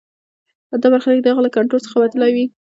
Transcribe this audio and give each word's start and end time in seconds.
دا 0.81 0.87
برخلیک 0.93 1.21
د 1.23 1.27
هغه 1.31 1.41
له 1.45 1.49
کنټرول 1.55 1.81
څخه 1.85 1.95
وتلی 1.97 2.31
وي. 2.35 2.45